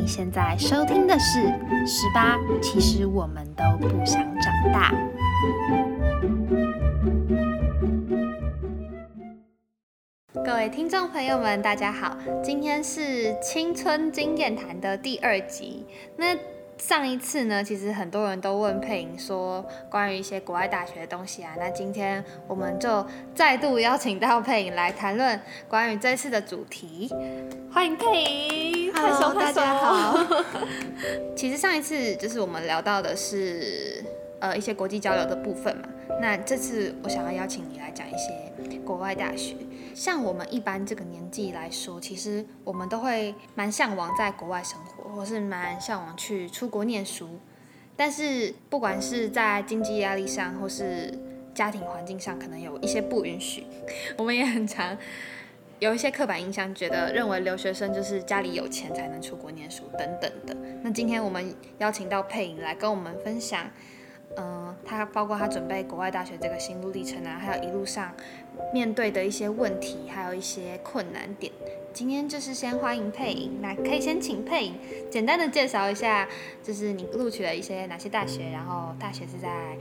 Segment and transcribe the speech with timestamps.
[0.00, 1.40] 你现在收听的是
[1.86, 4.94] 《十八》，其实我们都不想长大。
[10.42, 15.84] 各位听众朋友们，大家好，今天是青春经验谈的第二集。
[16.16, 16.34] 那
[16.80, 21.52] 上一次呢，其实很多人都问佩莹说关于一些国外大学的东西啊。
[21.58, 25.38] 那今天我们就再度邀请到佩莹来谈论
[25.68, 27.08] 关于这次的主题。
[27.72, 30.18] 欢迎佩莹，Hello，大家好。
[31.36, 34.04] 其实上一次就是我们聊到的是
[34.40, 35.88] 呃一些国际交流的部分嘛。
[36.20, 39.54] 那这次我想要邀请你来讲一些国外大学。
[40.00, 47.38] 像我们一般这个年纪来说，其实我们都会蛮向往在国外生活，或是蛮向往去出国念书。
[47.98, 51.12] 但是不管是在经济压力上，或是
[51.54, 53.66] 家庭环境上，可能有一些不允许。
[54.16, 54.96] 我们也很常
[55.80, 60.56] 有一些刻板印象，觉得认为留学生就是家里有钱才能出国念书等等的。
[60.82, 63.66] 那今天我们邀请到佩莹来跟我们分享。
[64.36, 68.14] 嗯，他包括他准备国外大学这个心路历程啊，还有一路上
[68.72, 71.52] 面对的一些问题，还有一些困难点。
[71.92, 74.74] 今天就是先欢迎配音，那可以先请配音
[75.10, 76.28] 简单的介绍一下，
[76.62, 79.76] 就是你录取了一些哪些大学，然后大学是在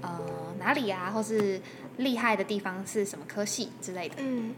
[0.00, 0.20] 呃
[0.58, 1.60] 哪里啊，或是
[1.96, 4.14] 厉害的地方是什么科系之类的。
[4.18, 4.54] 嗯。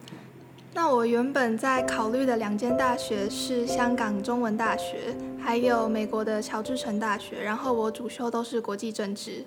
[0.75, 7.41] 那我原本在考虑的两间大学是香港中文大学，还有美国的乔治城大学。
[7.43, 9.43] 然后我主修都是国际政治。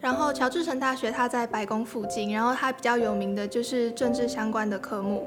[0.00, 5.26] 然后乔治城大学它在白宫附近，然后它比较有名的就是政治相关的科目。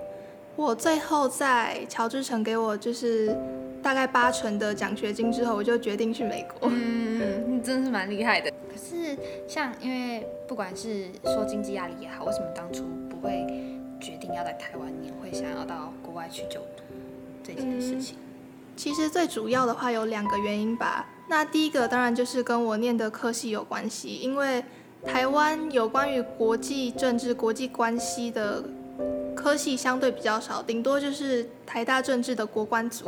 [0.55, 3.35] 我最后在乔治城给我就是
[3.81, 6.69] 大概八成的奖学金之后，我就决定去美国。
[6.73, 8.51] 嗯，你真的是蛮厉害的。
[8.51, 13.45] 可是像因为不管是说经济压力也好，为什么当初不会？
[14.01, 16.81] 决定要在台湾你，会想要到国外去就读
[17.43, 18.17] 这件事情。
[18.75, 21.07] 其实最主要的话有两个原因吧。
[21.27, 24.63] 那第一个当然就是跟我念的科系有关系，因为
[25.05, 28.63] 台湾有关于国际政治、国际关系的
[29.35, 33.05] 科系相对比较少，顶多就是台大政治的国关组。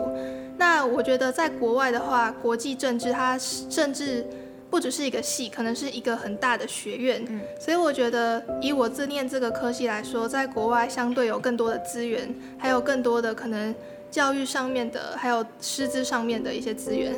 [0.57, 4.25] 那我觉得在国外的话，国际政治它甚至。
[4.74, 7.24] 不只是一个系，可能是一个很大的学院，
[7.59, 13.75] 所以我觉得以我自念这个科系来说，在国外相对有更多的资源，还有更多的可能
[14.13, 17.16] 教育上面的，还有师资上面的一些资源。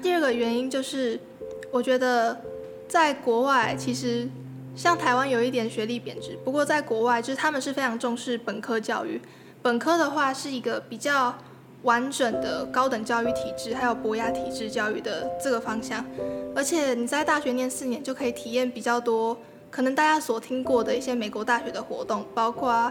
[0.00, 1.18] 第二个原因就是，
[1.72, 2.40] 我觉得
[2.86, 4.28] 在国外其实
[4.76, 9.20] 像台湾有一点学历贬值，不过在国外就是他们是非常重视本科教育，
[9.60, 11.34] 本科的话是一个比较。
[11.82, 16.04] 完整的高等教育体制，还有博雅体制教育的这个方向，
[16.52, 19.36] 而且你在大学念四年就可以体验比较多，
[19.70, 22.90] 可能大家所听过的一些美国大学的活动，包括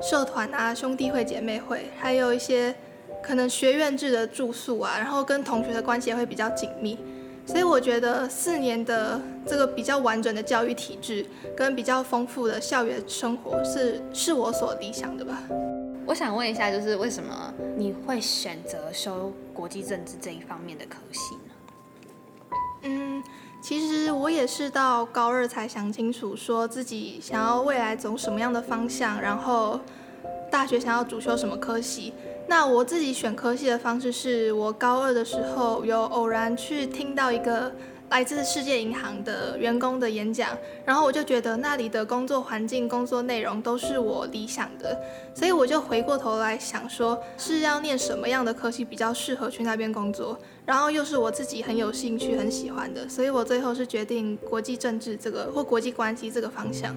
[0.00, 2.74] 社团啊、兄弟会、姐妹会，还有一些
[3.22, 6.98] 可能学院制的住宿啊，然后跟同学的关系也会比较紧密。
[7.44, 15.42] 所以我觉得四年的这个比较完整的教育体制，跟比较丰富的校园生活，是是我所理想的吧。
[16.06, 22.56] 我想问一下，就是为什么你会选择修国际政治这一方面的科系呢？
[22.82, 23.22] 嗯，
[23.60, 29.80] 其实我也是到高二才想清楚，说自己想要未来走什么样的方向，然后
[30.48, 32.12] 大学想要主修什么科系。
[32.52, 37.72] 那我自己选科系的方式是，我高二的时候有偶然去听到一个。
[38.10, 40.50] 来自世界银行的员工的演讲，
[40.84, 44.94] 然后我就觉得那里的工作环境、工作内容都是我理想的，
[45.34, 56.94] 所以我就回过头来想说，是要念什么样的科系比较适合去那边工作，然后又是我自己很有兴趣、很喜欢的，所以我最后是决定国际政治这个或国际关系这个方向。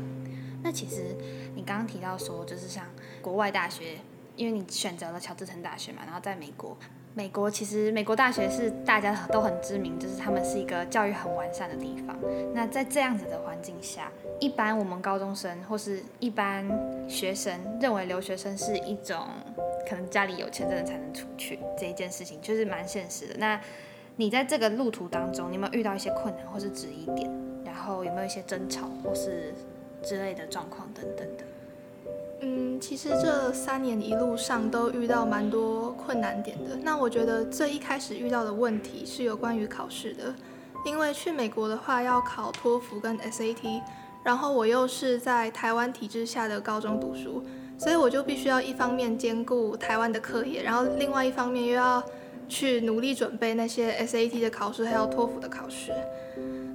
[0.62, 1.16] 那其实
[1.56, 2.84] 你刚刚提到说，就是像
[3.22, 4.00] 国外大学，
[4.36, 6.78] 因为你选择了乔治城大学嘛，然后在美国。
[7.18, 12.14] 美国其实，美国大学是大家都很知名，就是他们是一个教育很完善的地方。
[12.54, 16.68] 那在这样子的环境下，一般我们高中生或是一般
[17.08, 19.28] 学生认为留学生是一种
[19.90, 23.36] 可能家里有钱真的才能出去这一件事情，就是蛮现实的。
[23.38, 23.62] 那
[24.18, 27.32] 你在这个路途当中，你有没有遇到一些困难或是质疑点？
[27.64, 29.54] 然后有没有一些争吵或是
[30.04, 31.46] 之类的状况等等的？
[32.42, 36.76] 嗯，其实这三年一路上都遇到蛮多困难点的。
[36.84, 40.36] 那我觉得最一开始遇到的问题是有关于考试的，
[40.86, 43.82] 因为去美国的话要考托福跟 SAT，
[44.22, 47.42] 然后我又是在台湾体制下的高中读书，
[47.78, 52.04] 所以我就必须要一方面兼顾台湾的课业，然后另外一方面又要
[52.50, 55.92] 去努力准备那些 SAT 的考试，还有托福的考试。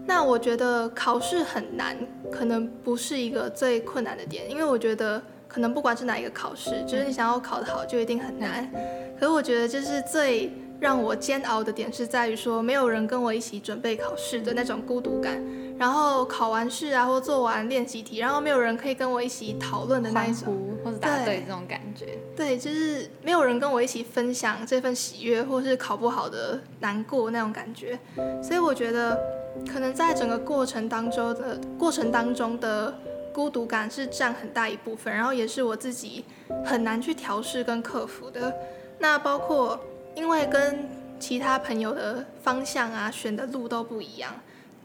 [0.06, 1.96] 那我觉得考试很难，
[2.32, 5.22] 可能不是一个最困难的点，因为我觉得。
[5.52, 8.70] 可能不管是哪一个考试，就是你想要考得好就一定很难。
[9.18, 15.42] 可是我觉得就是最让我煎熬的点是在于说，没有人跟我一起准备考试的那种孤独感。
[15.76, 20.54] 然后考完试啊，或做完练习题，然后没有人可以跟我一起讨论的那一种，
[20.84, 22.18] 或者答对这种感觉。
[22.36, 27.98] 对，就是没有人跟我一起分享这份喜悦，或是考不好的难过那种感觉。
[28.42, 29.18] 所以我觉得，
[29.70, 32.94] 可能在整个过程当中的过程当中的
[33.32, 36.24] 孤独感是占很大一部分，然后也是我自己
[36.64, 38.54] 很难去调试跟克服的。
[38.98, 39.78] 那包括
[40.14, 40.88] 因为跟
[41.18, 44.32] 其他朋友的方向啊，选的路都不一样。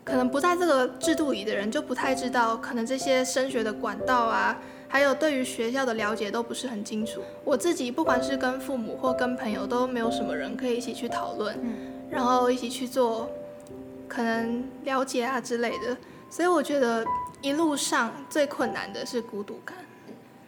[0.04, 4.56] 可能不在这个制度里的人就不太知道，可能这些升学的管道啊，
[4.88, 7.22] 还有对于学校的了解都不是很清楚。
[7.44, 11.58] 我自己不管是跟父母或跟朋友，都没有什么人可以一起去讨论，
[12.08, 13.28] 然后一起去做
[14.08, 15.98] 可能了解啊之类的。
[16.30, 17.06] 所以我觉得
[17.42, 19.78] 一路上最困难的是孤独感。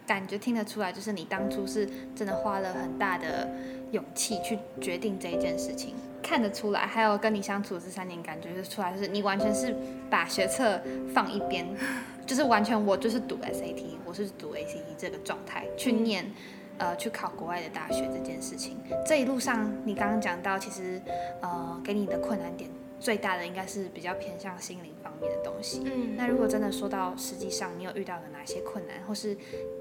[0.06, 3.46] 感觉听得出来，就是你当初是真的花了很大的
[3.90, 6.86] 勇气去决定这一件事情，看得出来。
[6.86, 9.76] 还有跟你相处这三年，感觉就出来，就是你完全是
[10.08, 10.80] 把学测
[11.12, 11.68] 放一边，
[12.24, 16.32] 就是完全我就是读 SAT，我是读 ACT 这个状态去念，
[16.78, 18.78] 呃，去考国外的大学这件事情。
[19.06, 20.98] 这一路上，你刚刚讲到，其实
[21.42, 22.70] 呃，给你的困难点。
[23.00, 25.82] 最大的应该是比较偏向心灵方面的东西。
[25.84, 29.36] 嗯，那如果真的说到实际上你有遇到的哪些困难，或是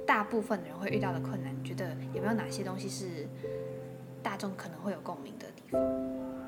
[0.06, 3.28] 大部分的人会遇到的困难，你觉得有没有哪些东西是
[4.22, 5.82] 大众可能会有共鸣的地方？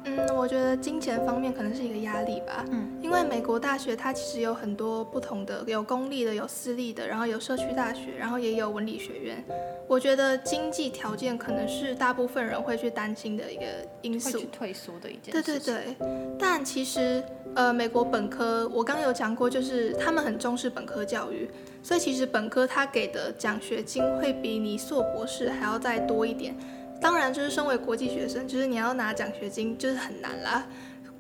[0.05, 2.63] 嗯，我觉得金钱方面可能是一个压力吧。
[2.71, 9.43] 嗯，因为美国大学它其实有很多不同的，有公立的，有私立的，然后有社区大学，然后也有文理学院。
[9.89, 13.63] 我觉得经济条件可能是大部分人会去担心的一个
[14.01, 15.33] 因素，退缩的一件。
[15.33, 15.95] 对对对。
[16.59, 17.23] 但其实，
[17.55, 21.49] 呃，美国本科我刚有讲过，就是他们很重视本科教育，
[21.81, 26.53] 所以其实本科他给的奖学金会比你硕博士还要再多一点。
[26.99, 30.67] 当然，就是身为国际学生，就是你要拿奖学金，就是很难啦。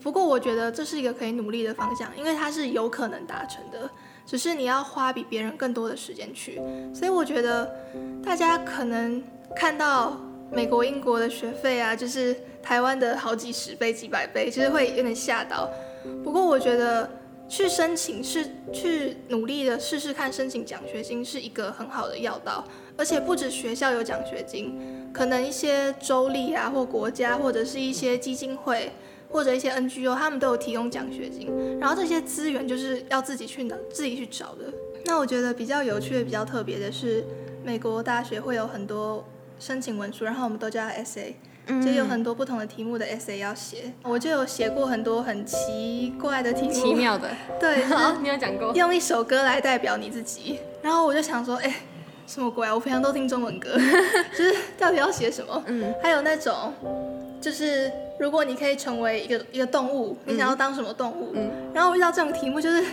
[0.01, 3.89] 不过我觉得这是一个可以努力的方向，因为它是有可能达成的，
[4.25, 6.61] 只是你要花比别人更多的时间去。
[6.93, 7.73] 所以我觉得
[8.21, 9.23] 大家可能
[9.55, 10.19] 看到
[10.51, 15.69] 美国、英国的学费啊，就是台湾的好几十倍、几百倍，其实会有点吓到。
[16.23, 17.09] 不过我觉得
[17.47, 22.63] 去申请是去努力的试试看申请奖学金是一个很好的要道，
[22.95, 24.79] 而且不止学校有奖学金。
[25.11, 28.91] 可能一些州立啊，或国家，或者是一些基金会，
[29.29, 31.49] 或者一些 NGO，他们都有提供奖学金。
[31.79, 34.71] 然后这些资源就是要自己去拿，自己去找的。
[35.05, 37.25] 那我觉得比较有趣、比较特别的是，
[37.63, 39.25] 美国大学会有很多
[39.59, 41.33] 申请文书，然后我们都叫 SA
[41.83, 43.93] 就有很多不同的题目的 essay 要写。
[44.03, 47.29] 我就有写过很多很奇怪的题目，奇妙的。
[47.59, 48.73] 对， 好，你有讲过。
[48.73, 50.59] 用一首歌来代表你自己。
[50.81, 51.73] 然后我就想说，哎。
[52.27, 52.75] 什么鬼啊！
[52.75, 53.71] 我平常都听中文歌，
[54.37, 55.63] 就是到底要写什么？
[55.65, 56.71] 嗯，还有那种，
[57.41, 61.31] 就是如果你可以成为一个一个动物，你想要当什么动物？
[61.33, 62.83] 嗯，然后遇到这种题目，就是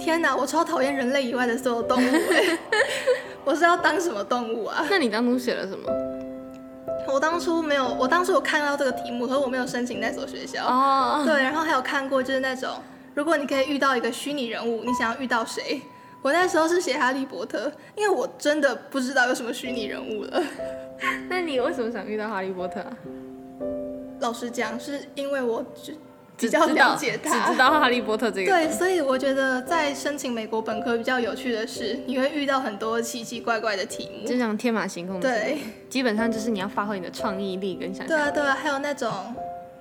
[0.00, 2.58] 天哪，我超讨厌人类以外的所有动物哎！
[3.46, 4.84] 我是要当什么动物啊？
[4.90, 5.88] 那你当初写了什么？
[7.12, 10.64] 我当初没有，我当初有看到这个题目，可是我没有申请那所学校。
[10.66, 12.70] 哦，对，然后还有看过就是那种，
[13.14, 15.82] 如果你可以遇到一个虚拟人物，你想要遇到谁？
[16.22, 20.42] 我那时候是写哈利波特，因为我真的不知道有什么虚拟人物了。
[21.28, 22.96] 那你为什么想遇到哈利波特啊？
[24.20, 25.96] 老实讲，是因为我只
[26.46, 28.52] 比较了解他，只知道哈利波特这个。
[28.52, 35.20] 对，所以我觉得在申请美国本科比较有趣的是，你会遇到很多奇奇怪怪的题目，就像天马行空。
[35.20, 35.58] 对，
[35.88, 38.08] 基本上就是你要发挥你的创意力跟想象。
[38.08, 39.10] 对啊，对啊，还有那种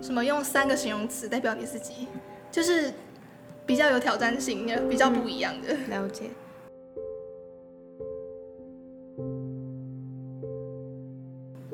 [0.02, 2.08] 什么用三个形容词代表你自己，
[2.52, 2.94] 就是。
[3.64, 6.24] 比较有挑战性，比较不一样的了解。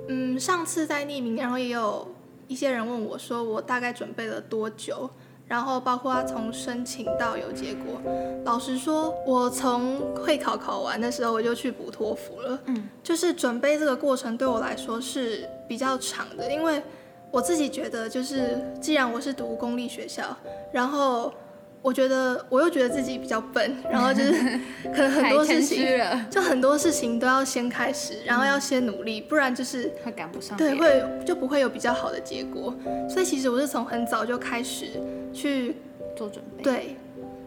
[0.07, 2.07] 嗯，上次在匿名，然后也有
[2.47, 5.09] 一些人问我，说我大概准备了多久，
[5.47, 8.01] 然后包括从申请到有结果。
[8.45, 12.59] 老实说，我从会考考完的时候，我就去补托福了。
[12.65, 16.81] 嗯，就是准备这个过程对我来说是比较长的，因为
[17.31, 20.35] 我自己觉得，就是既然我是读公立学校，
[20.71, 21.33] 然后。
[21.87, 24.33] 我觉得我又觉得自己比较笨， 然后就是
[24.93, 25.87] 可能很多事情，
[26.29, 30.57] 就很多事情都要先开始，然后要先努力，不然就是会赶不上。
[30.57, 32.75] 对，会就不会有比较好的结果。
[33.09, 34.87] 所以其实我是从很早就开始
[35.31, 35.77] 去
[36.13, 36.63] 做准备。
[36.63, 36.97] 对，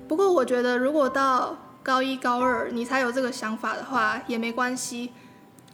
[0.09, 5.13] 不过我觉得如果到高一高二你才有这个想法的话，也没关系。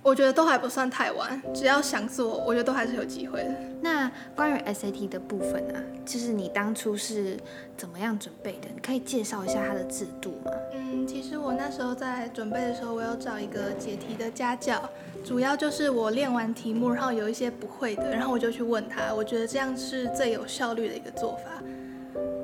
[0.02, 3.50] 我觉得都还不算太晚，只要想做，我觉得都还是有机会的。
[3.96, 7.34] 那关于 SAT 的部分呢，就是你当初是
[7.78, 8.68] 怎么样准备的？
[8.74, 10.50] 你可以介绍一下它的制度吗？
[10.74, 14.86] 嗯，其实我那时候在准备的时候，我有找一个解题的家教，
[15.24, 21.62] 主要就是我练完题目，然后有一些不会的，然后我就去问他，我觉得这样是最有效率的一个做法。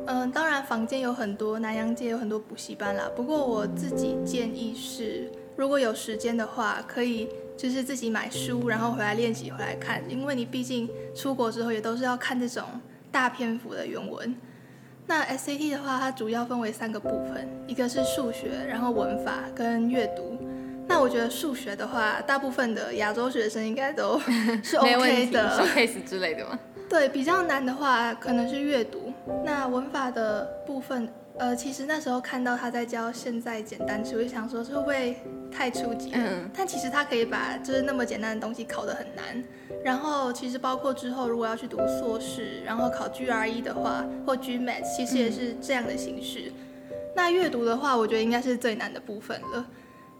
[0.06, 7.28] 嗯，当然房间有很多，南洋街有很多补习班啦，不过我自己建议是，如果有时间的话，可以。
[7.62, 12.64] 就是自己买书，然后回来练习，回来看，因为你毕竟出国之后也都是要看这种
[13.12, 14.34] 大篇幅的原文。
[15.06, 20.36] 那 SAT 的话，它主要分为三个部分，一个是数学，然后文法跟阅读。
[20.88, 24.18] 那我觉得数学的话，大部分的亚洲学生应该都
[24.64, 26.58] 是 OK 的，小 case 之类的吗？
[26.90, 29.12] 对，比较难的话可能是阅读。
[29.44, 31.08] 那文法的部分。
[31.38, 35.16] 呃，其实那时候看到他在教现在简单词，我就想说会不会
[35.52, 36.10] 太初级？
[36.14, 36.50] 嗯。
[36.56, 39.44] 但其实他可以把就是那么简单的东西考得很难。
[39.84, 46.52] 然后其实包括之后如果要去读硕士，然后考 GRE 的话，或 GMAT，其实也是这样的形式。
[47.14, 49.66] 那阅读的话，我觉得应该是最难的部分了。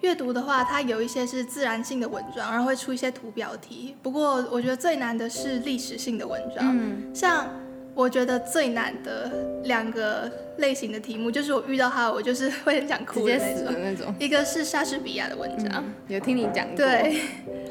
[0.01, 3.97] 阅读的话，它有一些是自然性的文章，然后会出一些图表题。
[4.03, 6.77] 不过我觉得最难的是历史性的文章，
[7.15, 7.49] 像。
[7.95, 9.31] 我觉得最难的
[9.65, 13.39] 两个类型的题目，就是我遇到它，我就是会很想哭的
[13.79, 14.15] 那种。
[14.19, 16.77] 一个是莎士比亚的文章，有听你讲过。
[16.77, 17.21] 对，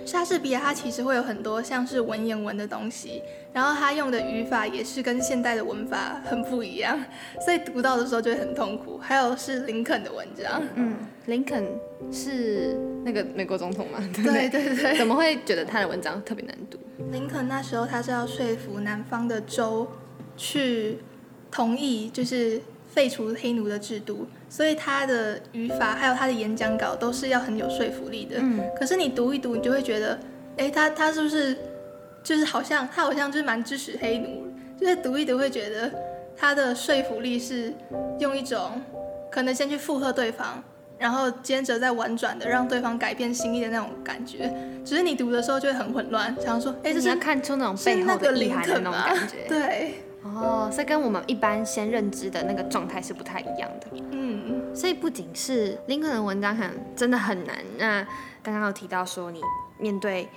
[0.05, 3.21] 莎士比亚它其实会有很多像是文言文的东西，
[3.53, 6.97] 然后他用的语法也是跟现代的文法很不一样，
[7.45, 8.97] 所以读到的时候就会很痛苦。
[8.97, 10.95] 还有是林肯的文章，嗯，
[11.25, 11.63] 林肯
[12.11, 14.00] 是那个美国总统嘛？
[14.15, 14.97] 对对对。
[14.97, 16.79] 怎么会觉得他的文章特别难读？
[17.11, 19.88] 林肯那时候他是要说服南方的州。
[20.38, 20.97] 去
[21.51, 22.62] 同意就是
[22.93, 28.38] 废除黑奴的制度，所以他的语法还有他的演讲稿都是要很有说服力的。
[28.39, 28.60] 嗯。
[28.77, 30.20] 可是你读一读，你就会觉得，
[30.58, 31.58] 哎，他他是不是
[32.24, 34.48] 就是好像他好像就是蛮支持黑奴，
[34.79, 35.91] 就是读一读会觉得
[36.36, 37.74] 他的说服力是
[38.20, 38.81] 用一种
[39.31, 40.63] 可能先去附和对方，
[40.98, 44.53] 然后接着再婉转的让对方改变心意的那种感觉。
[44.84, 49.46] 只是你读的时候就会很混乱，想说，哎，这是看出那种背后的意涵的那种感觉。
[49.50, 49.93] 对。
[50.23, 53.87] 哦，所以跟我们一般先认知的那个状态是不太一样的。
[54.11, 57.57] 嗯，所以不仅是林肯的文章很真的很难。
[57.77, 58.07] 那
[58.43, 59.41] 刚刚有提到说你
[59.79, 60.29] 面对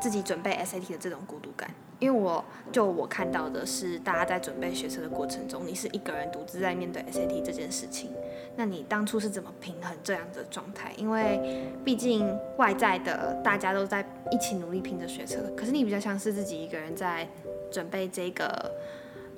[0.00, 8.10] 自己准备 SAT 的这种孤独感，因为我就我看到的是大家在准备学车的过程中，你是一个人独自在面对 SAT 这件事情。
[8.56, 10.92] 那你当初是怎么平衡这样的状态？
[10.96, 17.28] 因为毕竟外在的大家都在一起努力拼着学车，可是你比较像是自己一个人在
[17.70, 18.72] 准备这个。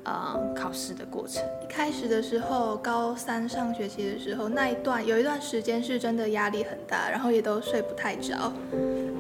[0.05, 8.53] 呃，考试的过程，一开始的时候，高三上学期的时候，那一段有一段时间是真的压力很大，然后也都睡不太着，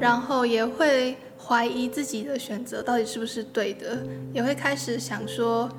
[0.00, 5.70] 然后也会怀疑自己的选择到底是不是对的，也会开始想说，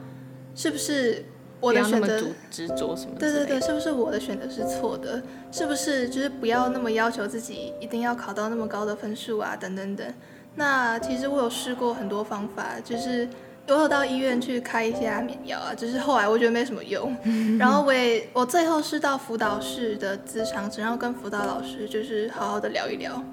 [0.55, 1.25] 是不是
[1.60, 3.17] 我的选择执着什么？
[3.19, 5.22] 对对对，是不是我的选择是错的？
[5.51, 9.53] 是不是就是不要那么要求自己一定要考到那么高的分数啊？
[9.53, 10.13] 等等等。
[10.55, 13.27] 那其实我有试过很多方法，就是。
[13.67, 17.15] 我有到医院去开一些安眠药啊，只是后来我觉得没什么用，
[17.58, 23.24] 然后我也我最后是到辅导室的咨商室，然后跟辅导老师就是好好的聊一聊。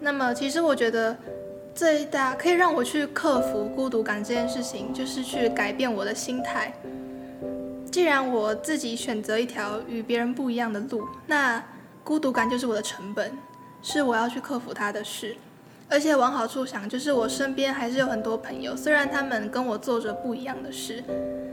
[0.00, 1.16] 那么其实我觉得
[1.74, 6.72] 最大可以让我去克服孤独感这件事情，就是去改变我的心态。
[7.90, 11.64] 既然我自己选择一条与别人不一样的路，那
[12.04, 13.32] 孤独感就是我的成本，
[13.80, 15.34] 是我要去克服它的事。
[15.88, 21.02] 而且往好处想，就是我身边还是有很多朋友，虽然他们跟我做着不一样的事，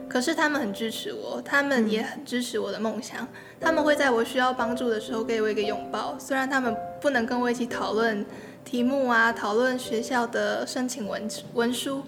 [0.10, 3.28] 可是他们很支持我，他们也很支持我的梦想。
[3.62, 8.26] 他们会在我需要帮助的时候给我一个拥抱，虽然他们不能跟我一起讨论
[8.66, 12.02] 题目啊，讨论学校的申请文文书，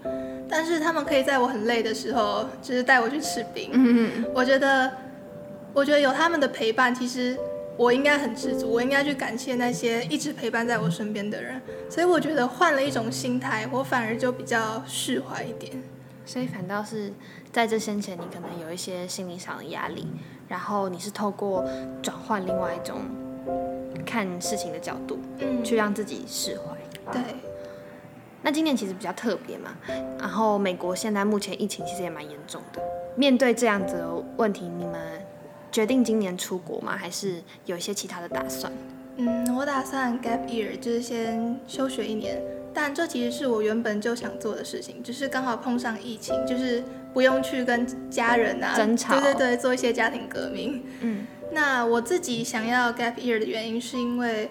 [0.49, 3.69] 但是他们可以在我很累的时候，就是带我去吃饼。
[3.73, 4.91] 嗯我觉得，
[5.73, 7.37] 我觉得有他们的陪伴，其实。
[7.77, 15.83] 我应该很知足，我应该去感谢那些一直陪伴在我身边的人，所以我觉得换了一种心态，我反而就比较释怀一点。
[16.25, 17.11] 所以反倒是
[17.51, 20.07] 在这先前，你可能有一些心理上的压力，
[20.47, 21.63] 然后你是透过
[22.01, 23.01] 转换另外一种
[24.05, 27.11] 看事情的角度，嗯，去让自己释怀。
[27.11, 27.21] 对。
[28.41, 29.75] 那今年其实比较特别嘛，
[30.19, 32.81] 然后美国现在目前疫情其实也蛮严重的，
[33.15, 35.24] 面对这样子的问题，你们。
[35.75, 36.95] 决定今年出国吗？
[36.95, 38.71] 还是有一些其他的打算？
[39.17, 42.41] 嗯，我打算 gap year，就是先休学一年。
[42.73, 46.81] 但这其实是我原本就想做的事情，只是刚好碰上疫情，就是
[47.13, 50.81] 不用去跟家人啊争吵，对对对，做一些家庭革命。
[51.01, 54.49] 嗯，那我自己想要 gap year 的原因，是因为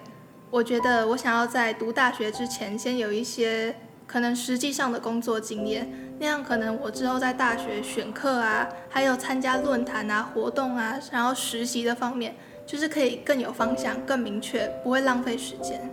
[0.51, 15.89] 我觉得我想要在读大学之前，先有一些可能实际上的工作经验，那样可能我之后在大学选课啊，还有参加论坛啊、活动啊，然后实习的方面，就是可以更有方向、更明确，不会浪费时间。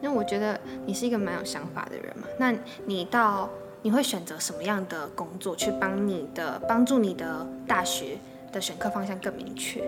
[0.00, 2.54] 因为我觉得你是一个蛮有想法的人嘛，那
[2.84, 3.50] 你到
[3.82, 8.18] 你会选择什么样的工作去帮你的帮助你的大学
[8.52, 9.82] 的选课方向更明确？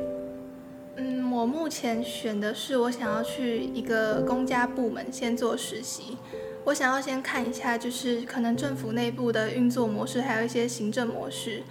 [0.97, 6.16] 嗯，我目前选的是我想要去一个公家部门先做实习。
[6.65, 11.62] 我想要先看一下，就是可能政府内部的运作模式，还有一些行政模式。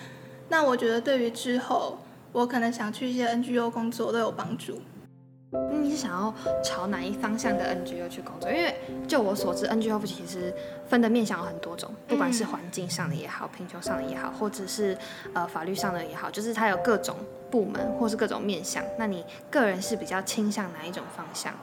[0.49, 1.99] 那我觉得对于之后
[2.31, 4.81] 我可能想去一些 NGO 工作都有帮助。
[5.71, 8.51] 你是想要朝哪一方向的 NGO 去工作？
[8.51, 8.75] 因为
[9.07, 10.53] 就我所知，NGO 其实
[10.89, 14.97] 分的面向有很多种，不管是环境上的也好，贫穷上的也好，或者是
[15.33, 17.15] 呃法律上的也好，就是它有各种
[17.49, 18.83] 部门或是各种面向。
[18.97, 21.53] 那你个人是比较倾向哪一种方向？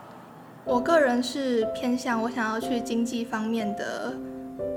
[0.65, 4.11] 我个人是偏向我想要去经济方面的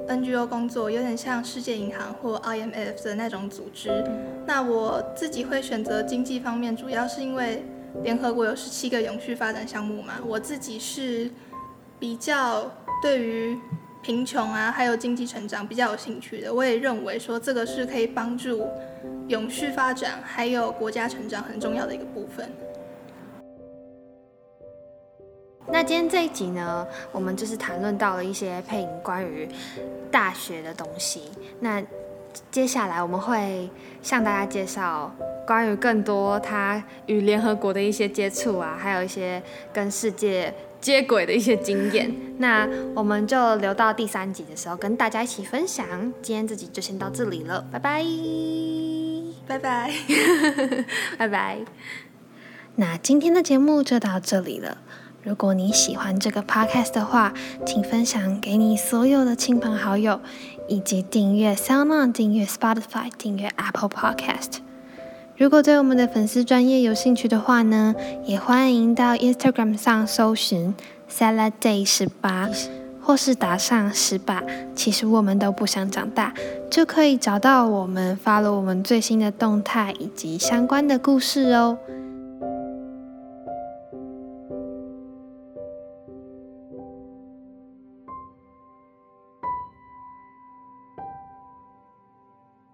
[0.06, 4.04] NGO 工作，有点像世界银行或 IMF 的那种组织。
[4.46, 7.64] 那我自己会选择经济方面，主要是因为
[8.02, 10.14] 联合国有十七个永续发展项目嘛。
[10.26, 11.30] 我自己是
[11.98, 12.70] 比较
[13.02, 13.58] 对于
[14.02, 16.52] 贫穷啊，还有经济成长比较有兴趣的。
[16.52, 18.62] 我也认为说这个是可以帮助
[19.28, 22.46] 永续发展还有国家成长很重要的一个部分。
[25.70, 29.48] 那今天这一集呢，我们就是谈论到了一些配音关于
[30.10, 31.30] 大学的东西。
[31.60, 31.82] 那
[32.50, 33.68] 接下来我们会
[34.02, 35.14] 向大家介绍
[35.46, 42.14] 关于更多他与联合国的一些接触啊，还有一些跟世界接轨的一些经验。
[42.38, 45.86] 那我们就留到第三集的时候跟大家一起分享。
[46.22, 48.04] 今天这集就先到这里了，拜拜，
[49.46, 49.92] 拜拜，
[51.18, 51.58] 拜拜。
[52.76, 54.78] 那今天的节目就到这里了。
[55.22, 57.34] 如果你喜欢这个 podcast 的话，
[57.66, 60.20] 请分享给你所有的亲朋好友，
[60.68, 64.58] 以及订阅 SoundOn、订阅 Spotify、订阅 Apple Podcast。
[65.36, 67.94] 如果对我们的粉丝专业有兴趣的话呢，
[68.24, 70.74] 也欢迎到 Instagram 上搜寻
[71.10, 72.48] Salad Day 十八，
[73.00, 74.42] 或是打上十八。
[74.74, 76.32] 其实我们都不想长大，
[76.70, 81.78] 就可以找到我们，发了我们最新的动态以及相关的故事哦。